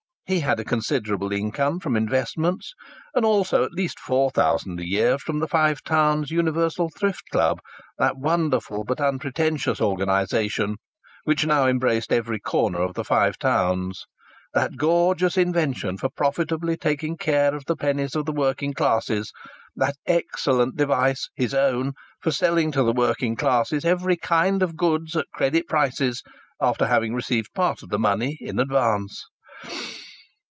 [0.27, 2.73] He had a considerable income from investments,
[3.13, 7.59] and also at least four thousand a year from the Five Towns Universal Thrift Club,
[7.97, 10.77] that wonderful but unpretentious organization
[11.25, 14.05] which now embraced every corner of the Five Towns
[14.53, 19.33] that gorgeous invention for profitably taking care of the pennies of the working classes
[19.75, 21.91] that excellent device, his own,
[22.21, 26.23] for selling to the working classes every kind of goods at credit prices
[26.61, 29.25] after having received part of the money in advance!